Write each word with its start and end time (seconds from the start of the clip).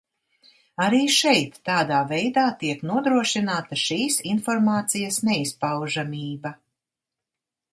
Arī 0.83 1.01
šeit 1.15 1.59
tādā 1.69 1.99
veidā 2.11 2.45
tiek 2.63 2.81
nodrošināta 2.91 3.79
šīs 3.83 4.17
informācijas 4.31 5.21
neizpaužamība. 5.29 6.55